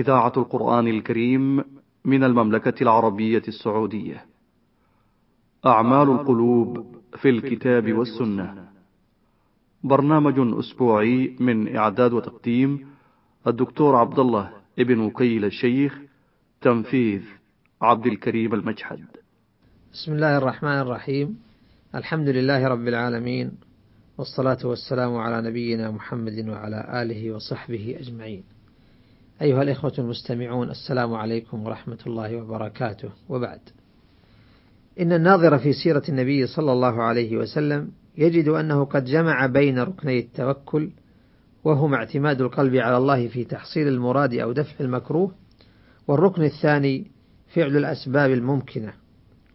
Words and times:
إذاعة 0.00 0.32
القرآن 0.36 0.88
الكريم 0.88 1.64
من 2.04 2.24
المملكة 2.24 2.82
العربية 2.82 3.42
السعودية. 3.48 4.24
أعمال 5.66 6.10
القلوب 6.10 6.96
في 7.16 7.28
الكتاب 7.28 7.92
والسنة. 7.92 8.68
برنامج 9.84 10.58
أسبوعي 10.58 11.36
من 11.40 11.76
إعداد 11.76 12.12
وتقديم 12.12 12.86
الدكتور 13.46 13.96
عبد 13.96 14.18
الله 14.18 14.50
ابن 14.78 15.00
وكيل 15.00 15.44
الشيخ 15.44 15.98
تنفيذ 16.60 17.22
عبد 17.82 18.06
الكريم 18.06 18.54
المجحد. 18.54 19.04
بسم 19.92 20.12
الله 20.12 20.38
الرحمن 20.38 20.78
الرحيم. 20.78 21.38
الحمد 21.94 22.28
لله 22.28 22.68
رب 22.68 22.88
العالمين 22.88 23.52
والصلاة 24.18 24.66
والسلام 24.66 25.16
على 25.16 25.48
نبينا 25.48 25.90
محمد 25.90 26.48
وعلى 26.48 27.02
آله 27.02 27.32
وصحبه 27.32 27.96
أجمعين. 28.00 28.55
أيها 29.42 29.62
الإخوة 29.62 29.92
المستمعون 29.98 30.70
السلام 30.70 31.14
عليكم 31.14 31.66
ورحمة 31.66 31.98
الله 32.06 32.36
وبركاته 32.36 33.08
وبعد. 33.28 33.60
إن 35.00 35.12
الناظر 35.12 35.58
في 35.58 35.72
سيرة 35.72 36.02
النبي 36.08 36.46
صلى 36.46 36.72
الله 36.72 37.02
عليه 37.02 37.36
وسلم 37.36 37.90
يجد 38.18 38.48
أنه 38.48 38.84
قد 38.84 39.04
جمع 39.04 39.46
بين 39.46 39.78
ركني 39.78 40.18
التوكل 40.18 40.90
وهما 41.64 41.96
اعتماد 41.96 42.40
القلب 42.40 42.76
على 42.76 42.96
الله 42.96 43.28
في 43.28 43.44
تحصيل 43.44 43.88
المراد 43.88 44.34
أو 44.34 44.52
دفع 44.52 44.74
المكروه، 44.80 45.32
والركن 46.08 46.42
الثاني 46.42 47.10
فعل 47.54 47.76
الأسباب 47.76 48.30
الممكنة، 48.30 48.92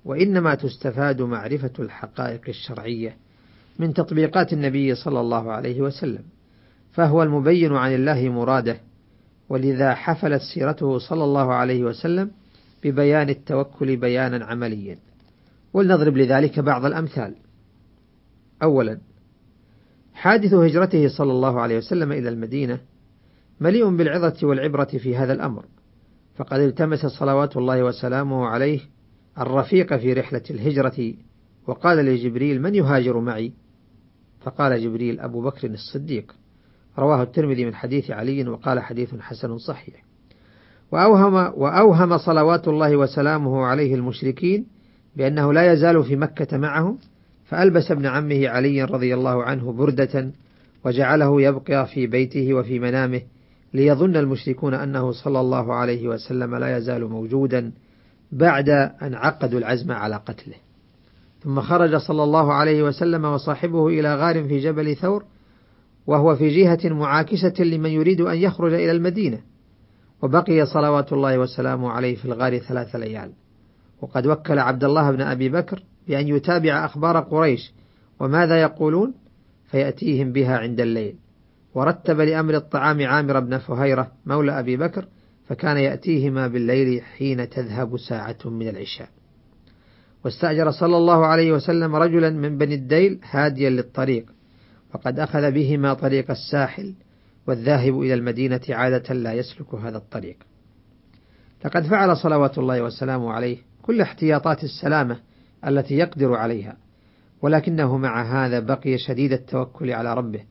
وإنما 0.06 0.56
تستفاد 0.56 1.22
معرفة 1.22 1.74
الحقائق 1.80 2.42
الشرعية 2.48 3.16
من 3.80 3.94
تطبيقات 3.94 4.54
النبي 4.54 4.96
صلى 4.96 5.20
الله 5.20 5.52
عليه 5.52 5.82
وسلم، 5.82 6.24
فهو 6.92 7.24
المبين 7.24 7.74
عن 7.74 7.96
الله 7.96 8.30
مراده، 8.30 8.78
ولذا 9.52 9.94
حفلت 9.94 10.42
سيرته 10.42 10.98
صلى 10.98 11.24
الله 11.24 11.54
عليه 11.54 11.84
وسلم 11.84 12.32
ببيان 12.84 13.30
التوكل 13.30 13.96
بيانا 13.96 14.46
عمليا. 14.46 14.98
ولنضرب 15.74 16.18
لذلك 16.18 16.60
بعض 16.60 16.86
الأمثال. 16.86 17.36
أولا 18.64 19.00
حادث 20.14 20.54
هجرته 20.54 21.08
صلى 21.08 21.32
الله 21.32 21.62
عليه 21.62 21.78
وسلم 21.78 22.12
إلى 22.12 22.30
المدينة 22.30 22.80
مليء 23.60 23.96
بالعظة 23.96 24.48
والعبرة 24.48 24.86
في 24.86 25.16
هذا 25.16 25.34
الأمر، 25.34 25.66
فقد 26.36 26.60
التمس 26.60 27.06
صلوات 27.06 27.58
الله 27.58 27.84
وسلامه 27.84 28.46
عليه 28.46 28.80
الرفيق 29.38 29.96
في 29.98 30.14
رحلة 30.14 30.44
الهجرة، 30.50 31.14
وقال 31.68 31.98
لجبريل: 31.98 32.62
من 32.62 32.76
يهاجر 32.76 33.20
معي؟ 33.20 33.54
فقال 34.42 34.84
جبريل: 34.84 35.20
أبو 35.20 35.42
بكر 35.42 35.68
الصديق، 35.68 36.36
رواه 37.00 37.24
الترمذي 37.24 37.66
من 37.66 37.76
حديث 37.76 38.12
علي 38.12 38.48
وقال 38.48 38.80
حديث 38.80 39.16
حسن 39.16 39.58
صحيح. 39.58 40.04
وأوهم 40.92 41.34
وأوهم 41.34 42.18
صلوات 42.18 42.68
الله 42.68 42.96
وسلامه 42.96 43.66
عليه 43.66 43.96
المشركين 43.96 44.66
بأنه 45.16 45.54
لا 45.54 45.74
يزال 45.74 46.04
في 46.04 46.16
مكة 46.16 46.58
معهم 46.58 46.98
فألبس 47.46 47.92
ابن 47.92 48.06
عمه 48.06 48.48
علي 48.50 48.84
رضي 48.84 49.14
الله 49.14 49.44
عنه 49.44 49.72
بردة 49.72 50.32
وجعله 50.86 51.42
يبقى 51.42 51.88
في 51.88 52.08
بيته 52.08 52.54
وفي 52.54 52.80
منامه 52.80 53.22
ليظن 53.74 54.16
المشركون 54.16 54.74
أنه 54.74 55.12
صلى 55.12 55.40
الله 55.40 55.74
عليه 55.74 56.08
وسلم 56.08 56.56
لا 56.56 56.78
يزال 56.78 57.08
موجودا 57.08 57.72
بعد 58.32 58.70
أن 59.02 59.14
عقدوا 59.14 59.60
العزم 59.60 59.92
على 59.92 60.16
قتله 60.16 60.56
ثم 61.44 61.62
خرج 61.62 61.96
صلى 61.96 62.24
الله 62.24 62.54
عليه 62.54 62.84
وسلم 62.84 63.26
وصاحبه 63.26 63.88
إلى 63.88 64.16
غار 64.16 64.44
في 64.44 64.60
جبل 64.60 64.96
ثور 64.96 65.24
وهو 66.08 66.36
في 66.36 66.50
جهة 66.50 66.94
معاكسة 66.94 67.64
لمن 67.64 67.90
يريد 67.90 68.22
أن 68.22 68.38
يخرج 68.38 68.74
إلى 68.74 68.92
المدينة. 68.92 69.40
وبقي 70.22 70.66
صلوات 70.66 71.14
الله 71.14 71.40
وسلامه 71.40 71.90
عليه 71.90 72.16
في 72.16 72.26
الغار 72.26 72.58
ثلاث 72.58 72.96
ليال. 72.96 73.32
وقد 74.02 74.28
وكل 74.28 74.60
عبد 74.60 74.84
الله 74.84 75.12
بن 75.12 75.22
أبي 75.22 75.50
بكر 75.50 75.84
بأن 76.08 76.28
يتابع 76.28 76.86
أخبار 76.86 77.20
قريش 77.20 77.74
وماذا 78.20 78.62
يقولون؟ 78.62 79.14
فيأتيهم 79.72 80.32
بها 80.32 80.58
عند 80.58 80.82
الليل. 80.82 81.16
ورتب 81.74 82.22
لأمر 82.22 82.56
الطعام 82.56 83.06
عامر 83.06 83.40
بن 83.40 83.58
فهيرة 83.58 84.12
مولى 84.26 84.60
أبي 84.60 84.78
بكر 84.78 85.06
فكان 85.48 85.78
يأتيهما 85.78 86.48
بالليل 86.48 87.02
حين 87.02 87.50
تذهب 87.50 87.98
ساعة 87.98 88.38
من 88.46 88.68
العشاء. 88.68 89.10
واستأجر 90.26 90.72
صلى 90.72 90.98
الله 90.98 91.26
عليه 91.26 91.52
وسلم 91.52 91.96
رجلا 91.96 92.30
من 92.30 92.58
بني 92.58 92.76
الديل 92.76 93.20
هاديا 93.32 93.70
للطريق. 93.70 94.26
وقد 94.94 95.20
أخذ 95.20 95.52
بهما 95.52 95.94
طريق 95.94 96.32
الساحل 96.32 96.94
والذاهب 97.48 98.02
إلى 98.02 98.14
المدينة 98.14 98.62
عادة 98.70 99.14
لا 99.14 99.34
يسلك 99.34 99.74
هذا 99.74 99.98
الطريق. 99.98 100.38
لقد 101.66 101.84
فعل 101.84 102.18
صلوات 102.18 102.58
الله 102.58 102.82
وسلامه 102.82 103.32
عليه 103.32 103.58
كل 103.82 104.02
احتياطات 104.02 104.64
السلامة 104.64 105.20
التي 105.68 105.96
يقدر 105.96 106.34
عليها 106.34 106.78
ولكنه 107.42 107.98
مع 107.98 108.46
هذا 108.46 108.60
بقي 108.60 108.98
شديد 108.98 109.34
التوكل 109.34 109.92
على 109.92 110.14
ربه 110.14 110.44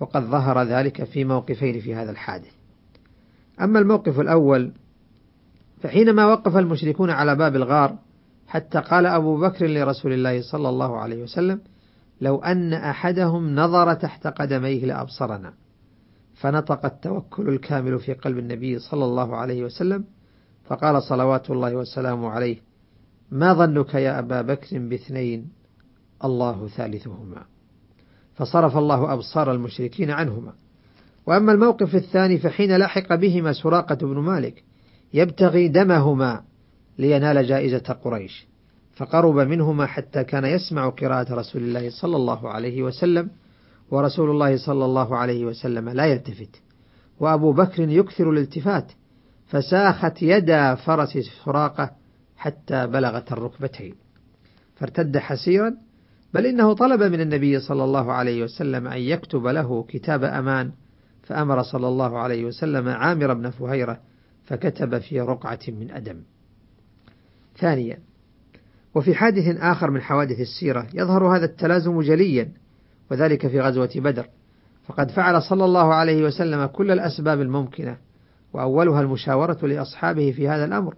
وقد 0.00 0.22
ظهر 0.22 0.62
ذلك 0.62 1.04
في 1.04 1.24
موقفين 1.24 1.80
في 1.80 1.94
هذا 1.94 2.10
الحادث. 2.10 2.52
أما 3.60 3.78
الموقف 3.78 4.20
الأول 4.20 4.72
فحينما 5.80 6.26
وقف 6.26 6.56
المشركون 6.56 7.10
على 7.10 7.36
باب 7.36 7.56
الغار 7.56 7.98
حتى 8.46 8.78
قال 8.78 9.06
أبو 9.06 9.40
بكر 9.40 9.66
لرسول 9.66 10.12
الله 10.12 10.42
صلى 10.42 10.68
الله 10.68 10.98
عليه 10.98 11.22
وسلم 11.22 11.60
لو 12.20 12.38
أن 12.38 12.72
أحدهم 12.72 13.54
نظر 13.54 13.94
تحت 13.94 14.26
قدميه 14.26 14.84
لأبصرنا. 14.84 15.52
فنطق 16.34 16.84
التوكل 16.84 17.48
الكامل 17.48 17.98
في 17.98 18.12
قلب 18.12 18.38
النبي 18.38 18.78
صلى 18.78 19.04
الله 19.04 19.36
عليه 19.36 19.64
وسلم 19.64 20.04
فقال 20.64 21.02
صلوات 21.02 21.50
الله 21.50 21.74
وسلامه 21.74 22.28
عليه 22.28 22.56
ما 23.30 23.54
ظنك 23.54 23.94
يا 23.94 24.18
أبا 24.18 24.42
بكر 24.42 24.78
باثنين؟ 24.78 25.48
الله 26.24 26.68
ثالثهما. 26.68 27.44
فصرف 28.34 28.76
الله 28.76 29.12
أبصار 29.12 29.52
المشركين 29.52 30.10
عنهما. 30.10 30.52
وأما 31.26 31.52
الموقف 31.52 31.94
الثاني 31.94 32.38
فحين 32.38 32.76
لحق 32.76 33.14
بهما 33.14 33.52
سراقة 33.52 33.94
بن 33.94 34.18
مالك 34.18 34.64
يبتغي 35.14 35.68
دمهما 35.68 36.42
لينال 36.98 37.46
جائزة 37.46 37.98
قريش. 38.04 38.46
فقرب 38.98 39.36
منهما 39.36 39.86
حتى 39.86 40.24
كان 40.24 40.44
يسمع 40.44 40.88
قراءة 40.88 41.34
رسول 41.34 41.62
الله 41.62 41.90
صلى 41.90 42.16
الله 42.16 42.48
عليه 42.48 42.82
وسلم 42.82 43.30
ورسول 43.90 44.30
الله 44.30 44.56
صلى 44.56 44.84
الله 44.84 45.16
عليه 45.16 45.44
وسلم 45.44 45.88
لا 45.88 46.06
يلتفت. 46.06 46.62
وأبو 47.20 47.52
بكر 47.52 47.88
يكثر 47.88 48.30
الالتفات 48.30 48.92
فساخت 49.46 50.22
يدا 50.22 50.74
فرس 50.74 51.18
سراقة 51.44 51.90
حتى 52.36 52.86
بلغت 52.86 53.32
الركبتين. 53.32 53.94
فارتد 54.76 55.18
حسيرا 55.18 55.74
بل 56.34 56.46
إنه 56.46 56.72
طلب 56.72 57.02
من 57.02 57.20
النبي 57.20 57.60
صلى 57.60 57.84
الله 57.84 58.12
عليه 58.12 58.42
وسلم 58.42 58.86
أن 58.86 59.00
يكتب 59.00 59.46
له 59.46 59.82
كتاب 59.88 60.24
أمان 60.24 60.72
فأمر 61.22 61.62
صلى 61.62 61.88
الله 61.88 62.18
عليه 62.18 62.44
وسلم 62.44 62.88
عامر 62.88 63.34
بن 63.34 63.50
فهيرة 63.50 64.00
فكتب 64.44 64.98
في 64.98 65.20
رقعة 65.20 65.60
من 65.68 65.90
أدم. 65.90 66.22
ثانيا 67.56 68.07
وفي 68.98 69.14
حادث 69.14 69.56
آخر 69.60 69.90
من 69.90 70.00
حوادث 70.00 70.40
السيرة 70.40 70.86
يظهر 70.94 71.36
هذا 71.36 71.44
التلازم 71.44 72.00
جليا 72.00 72.52
وذلك 73.10 73.46
في 73.46 73.60
غزوة 73.60 73.90
بدر. 73.96 74.26
فقد 74.86 75.10
فعل 75.10 75.42
صلى 75.42 75.64
الله 75.64 75.94
عليه 75.94 76.24
وسلم 76.24 76.66
كل 76.66 76.90
الأسباب 76.90 77.40
الممكنة 77.40 77.96
وأولها 78.52 79.00
المشاورة 79.00 79.66
لأصحابه 79.66 80.32
في 80.32 80.48
هذا 80.48 80.64
الأمر 80.64 80.94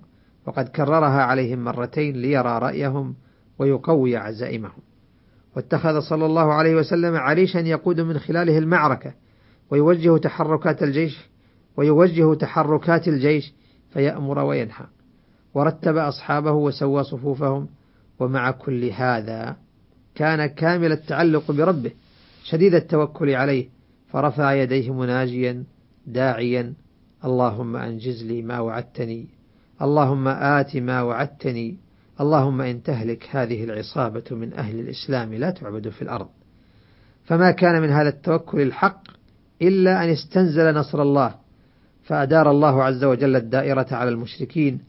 وقد 0.47 0.69
كررها 0.69 1.23
عليهم 1.23 1.65
مرتين 1.65 2.17
ليرى 2.17 2.59
رأيهم 2.59 3.15
ويقوي 3.59 4.17
عزائمهم. 4.17 4.81
واتخذ 5.57 6.01
صلى 6.01 6.27
الله 6.27 6.53
عليه 6.53 6.77
وسلم 6.77 7.17
عريشا 7.17 7.59
يقود 7.59 8.01
من 8.01 8.19
خلاله 8.19 8.59
المعركة 8.59 9.13
ويوجه 9.71 10.17
تحركات 10.17 10.83
الجيش 10.83 11.29
ويوجه 11.77 12.35
تحركات 12.35 13.09
الجيش 13.09 13.55
فيأمر 13.93 14.39
وينهى. 14.39 14.87
ورتب 15.55 15.97
أصحابه 15.97 16.53
وسوى 16.53 17.05
صفوفهم 17.05 17.69
ومع 18.21 18.51
كل 18.51 18.85
هذا 18.85 19.57
كان 20.15 20.47
كامل 20.47 20.93
التعلق 20.93 21.51
بربه 21.51 21.91
شديد 22.45 22.75
التوكل 22.75 23.31
عليه 23.31 23.69
فرفع 24.09 24.55
يديه 24.55 24.93
مناجيا 24.93 25.65
داعيا 26.07 26.75
اللهم 27.25 27.77
أنجز 27.77 28.25
لي 28.25 28.43
ما 28.43 28.61
وعدتني 28.61 29.27
اللهم 29.83 30.29
آت 30.29 30.77
ما 30.77 31.03
وعدتني 31.03 31.77
اللهم 32.21 32.61
إن 32.61 32.83
تهلك 32.83 33.29
هذه 33.31 33.65
العصابة 33.65 34.25
من 34.31 34.53
أهل 34.53 34.81
الإسلام 34.81 35.35
لا 35.35 35.51
تعبد 35.51 35.89
في 35.89 36.03
الأرض. 36.03 36.29
فما 37.25 37.51
كان 37.51 37.83
من 37.83 37.91
هذا 37.91 38.09
التوكل 38.09 38.61
الحق 38.61 39.03
إلا 39.63 40.05
أن 40.05 40.09
استنزل 40.09 40.75
نصر 40.75 41.03
الله 41.03 41.35
فأدار 42.03 42.51
الله 42.51 42.83
عز 42.83 43.05
وجل 43.05 43.37
الدائرة 43.37 43.87
على 43.91 44.11
المشركين 44.11 44.81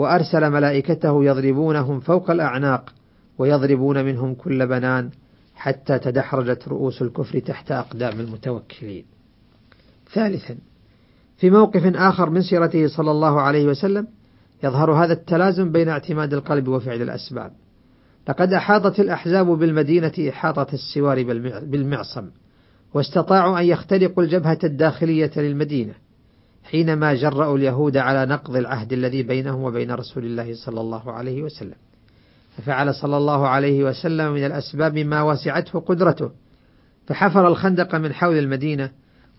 وأرسل 0.00 0.50
ملائكته 0.50 1.24
يضربونهم 1.24 2.00
فوق 2.00 2.30
الأعناق 2.30 2.92
ويضربون 3.38 4.04
منهم 4.04 4.34
كل 4.34 4.66
بنان 4.66 5.10
حتى 5.54 5.98
تدحرجت 5.98 6.68
رؤوس 6.68 7.02
الكفر 7.02 7.38
تحت 7.38 7.72
أقدام 7.72 8.20
المتوكلين. 8.20 9.04
ثالثا 10.12 10.56
في 11.36 11.50
موقف 11.50 11.96
آخر 11.96 12.30
من 12.30 12.42
سيرته 12.42 12.86
صلى 12.86 13.10
الله 13.10 13.40
عليه 13.40 13.66
وسلم 13.66 14.06
يظهر 14.64 14.92
هذا 14.92 15.12
التلازم 15.12 15.72
بين 15.72 15.88
اعتماد 15.88 16.34
القلب 16.34 16.68
وفعل 16.68 17.02
الأسباب 17.02 17.52
لقد 18.28 18.52
أحاطت 18.52 19.00
الأحزاب 19.00 19.46
بالمدينة 19.46 20.12
إحاطة 20.28 20.66
السوار 20.72 21.22
بالمعصم 21.62 22.30
واستطاعوا 22.94 23.60
أن 23.60 23.64
يخترقوا 23.64 24.22
الجبهة 24.22 24.58
الداخلية 24.64 25.30
للمدينة 25.36 25.94
حينما 26.64 27.14
جرأوا 27.14 27.56
اليهود 27.56 27.96
على 27.96 28.26
نقض 28.26 28.56
العهد 28.56 28.92
الذي 28.92 29.22
بينهم 29.22 29.62
وبين 29.62 29.90
رسول 29.90 30.24
الله 30.24 30.54
صلى 30.54 30.80
الله 30.80 31.12
عليه 31.12 31.42
وسلم. 31.42 31.74
ففعل 32.56 32.94
صلى 32.94 33.16
الله 33.16 33.48
عليه 33.48 33.84
وسلم 33.84 34.32
من 34.32 34.44
الأسباب 34.44 34.98
ما 34.98 35.22
وسعته 35.22 35.80
قدرته. 35.80 36.30
فحفر 37.06 37.48
الخندق 37.48 37.94
من 37.94 38.12
حول 38.12 38.38
المدينة 38.38 38.90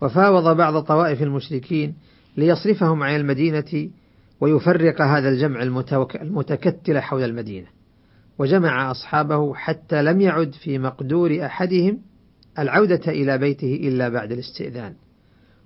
وفاوض 0.02 0.58
بعض 0.58 0.84
طوائف 0.84 1.22
المشركين 1.22 1.96
ليصرفهم 2.38 3.04
عن 3.04 3.16
المدينة 3.16 3.90
ويفرق 4.42 5.02
هذا 5.02 5.30
الجمع 5.30 5.64
المتكتل 6.22 7.00
حول 7.00 7.24
المدينة. 7.24 7.68
وجمع 8.40 8.92
أصحابه 8.92 9.54
حتى 9.54 10.02
لم 10.04 10.22
يعد 10.22 10.54
في 10.54 10.80
مقدور 10.80 11.46
أحدهم 11.46 12.00
العودة 12.60 13.02
إلى 13.08 13.38
بيته 13.38 13.76
إلا 13.76 14.10
بعد 14.10 14.32
الاستئذان. 14.32 14.94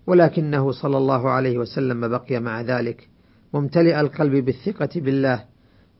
ولكنه 0.07 0.71
صلى 0.71 0.97
الله 0.97 1.29
عليه 1.29 1.57
وسلم 1.57 2.07
بقي 2.07 2.39
مع 2.39 2.61
ذلك 2.61 3.09
ممتلئ 3.53 3.99
القلب 3.99 4.45
بالثقة 4.45 4.89
بالله 4.95 5.43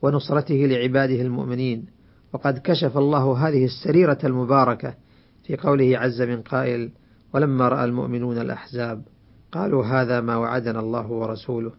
ونصرته 0.02 0.54
لعباده 0.54 1.22
المؤمنين. 1.22 1.86
وقد 2.32 2.58
كشف 2.58 2.98
الله 2.98 3.48
هذه 3.48 3.64
السريرة 3.64 4.18
المباركة 4.24 4.94
في 5.44 5.56
قوله 5.56 5.98
عز 5.98 6.22
من 6.22 6.42
قائل 6.42 6.90
ولما 7.34 7.68
رأى 7.68 7.84
المؤمنون 7.84 8.38
الأحزاب 8.38 9.02
قالوا 9.52 9.84
هذا 9.84 10.20
ما 10.20 10.36
وعدنا 10.36 10.80
الله 10.80 11.10
ورسوله 11.10 11.72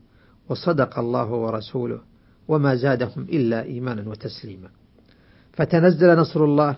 وصدق 0.50 1.00
الله 1.00 1.32
ورسوله 1.32 2.00
وما 2.48 2.76
زادهم 2.76 3.24
إلا 3.30 3.64
إيمانا 3.64 4.10
وتسليما. 4.10 4.70
فتنزل 5.54 6.16
نصر 6.16 6.44
الله 6.44 6.78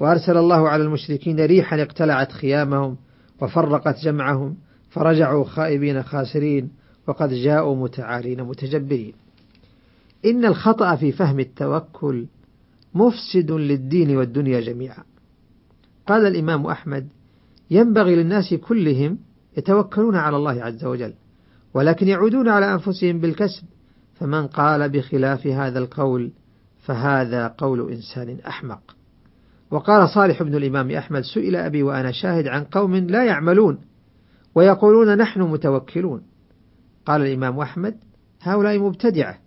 وأرسل 0.00 0.36
الله 0.36 0.68
على 0.68 0.82
المشركين 0.82 1.40
ريحا 1.40 1.82
اقتلعت 1.82 2.32
خيامهم 2.32 2.96
وفرقت 3.40 4.04
جمعهم 4.04 4.56
فرجعوا 4.90 5.44
خائبين 5.44 6.02
خاسرين 6.02 6.70
وقد 7.06 7.32
جاءوا 7.32 7.76
متعالين 7.76 8.42
متجبرين. 8.42 9.12
إن 10.24 10.44
الخطأ 10.44 10.96
في 10.96 11.12
فهم 11.12 11.40
التوكل 11.40 12.26
مفسد 12.94 13.50
للدين 13.50 14.16
والدنيا 14.16 14.60
جميعا. 14.60 15.04
قال 16.06 16.26
الإمام 16.26 16.66
أحمد 16.66 17.08
ينبغي 17.70 18.16
للناس 18.16 18.54
كلهم 18.54 19.18
يتوكلون 19.56 20.16
على 20.16 20.36
الله 20.36 20.62
عز 20.62 20.84
وجل 20.84 21.12
ولكن 21.74 22.08
يعودون 22.08 22.48
على 22.48 22.72
أنفسهم 22.72 23.20
بالكسب. 23.20 23.62
فمن 24.14 24.46
قال 24.46 24.88
بخلاف 24.88 25.46
هذا 25.46 25.78
القول 25.78 26.30
فهذا 26.78 27.54
قول 27.58 27.92
إنسان 27.92 28.38
أحمق. 28.46 28.96
وقال 29.70 30.08
صالح 30.08 30.42
بن 30.42 30.54
الإمام 30.54 30.90
أحمد 30.90 31.20
سئل 31.20 31.56
أبي 31.56 31.82
وأنا 31.82 32.12
شاهد 32.12 32.46
عن 32.46 32.64
قوم 32.64 32.94
لا 32.94 33.24
يعملون 33.24 33.78
ويقولون 34.56 35.16
نحن 35.16 35.42
متوكلون. 35.42 36.22
قال 37.06 37.22
الإمام 37.22 37.60
أحمد 37.60 37.96
هؤلاء 38.42 38.78
مبتدعة. 38.78 39.38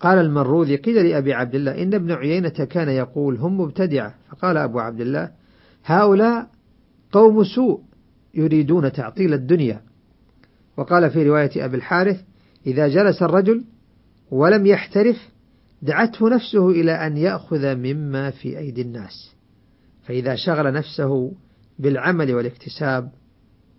قال 0.00 0.18
المروذي 0.18 0.76
قيل 0.76 1.08
لأبي 1.08 1.32
عبد 1.32 1.54
الله 1.54 1.82
إن 1.82 1.94
ابن 1.94 2.12
عيينة 2.12 2.48
كان 2.48 2.88
يقول 2.88 3.36
هم 3.36 3.60
مبتدعة. 3.60 4.14
فقال 4.30 4.56
أبو 4.56 4.78
عبد 4.78 5.00
الله 5.00 5.30
هؤلاء 5.84 6.50
قوم 7.12 7.44
سوء 7.44 7.80
يريدون 8.34 8.92
تعطيل 8.92 9.34
الدنيا. 9.34 9.80
وقال 10.76 11.10
في 11.10 11.28
رواية 11.28 11.64
أبي 11.64 11.76
الحارث 11.76 12.20
إذا 12.66 12.88
جلس 12.88 13.22
الرجل 13.22 13.64
ولم 14.30 14.66
يحترف 14.66 15.28
دعته 15.82 16.28
نفسه 16.28 16.70
إلى 16.70 16.92
أن 16.92 17.16
يأخذ 17.16 17.74
مما 17.74 18.30
في 18.30 18.58
أيدي 18.58 18.82
الناس. 18.82 19.34
فإذا 20.02 20.34
شغل 20.34 20.72
نفسه 20.72 21.32
بالعمل 21.78 22.34
والاكتساب 22.34 23.10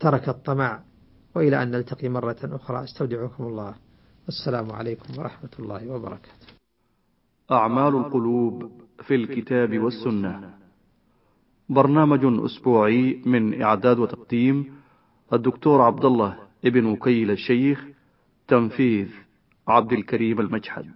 ترك 0.02 0.30
الطمع 0.30 0.82
وإلى 1.36 1.64
أن 1.64 1.72
نلتقي 1.72 2.10
مرة 2.10 2.38
أخرى. 2.44 2.84
أستودعكم 2.84 3.44
الله. 3.44 3.76
والسلام 4.26 4.72
عليكم 4.72 5.20
ورحمة 5.20 5.50
الله 5.60 5.92
وبركاته. 5.92 6.48
أعمال 7.52 7.96
القلوب 7.96 8.72
في 9.08 9.16
الكتاب 9.16 9.80
والسنة. 9.80 10.54
برنامج 11.70 12.46
أسبوعي 12.46 13.22
من 13.26 13.62
إعداد 13.62 14.00
وتقديم 14.00 14.74
الدكتور 15.34 15.82
عبد 15.82 16.06
الله 16.06 16.38
ابن 16.66 16.86
وكيل 16.86 17.32
الشيخ 17.32 17.86
تنفيذ 18.48 19.10
عبد 19.68 19.94
الكريم 19.94 20.40
المجحد. 20.40 20.92